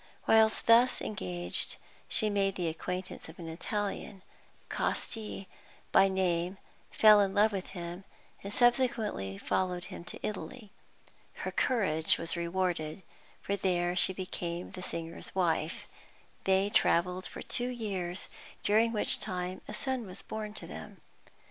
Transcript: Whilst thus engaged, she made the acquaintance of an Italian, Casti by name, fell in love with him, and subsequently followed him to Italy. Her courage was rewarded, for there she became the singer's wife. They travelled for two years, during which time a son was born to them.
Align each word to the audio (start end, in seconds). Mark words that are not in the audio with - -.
Whilst 0.25 0.65
thus 0.65 0.99
engaged, 0.99 1.75
she 2.09 2.27
made 2.31 2.55
the 2.55 2.67
acquaintance 2.67 3.29
of 3.29 3.37
an 3.37 3.47
Italian, 3.47 4.23
Casti 4.67 5.47
by 5.91 6.07
name, 6.07 6.57
fell 6.91 7.21
in 7.21 7.35
love 7.35 7.51
with 7.51 7.67
him, 7.77 8.03
and 8.43 8.51
subsequently 8.51 9.37
followed 9.37 9.85
him 9.93 10.03
to 10.05 10.19
Italy. 10.27 10.71
Her 11.45 11.51
courage 11.51 12.17
was 12.17 12.35
rewarded, 12.35 13.03
for 13.43 13.55
there 13.55 13.95
she 13.95 14.11
became 14.11 14.71
the 14.71 14.81
singer's 14.81 15.35
wife. 15.35 15.87
They 16.45 16.71
travelled 16.71 17.27
for 17.27 17.43
two 17.43 17.69
years, 17.69 18.27
during 18.63 18.93
which 18.93 19.19
time 19.19 19.61
a 19.67 19.73
son 19.75 20.07
was 20.07 20.23
born 20.23 20.55
to 20.55 20.65
them. 20.65 20.99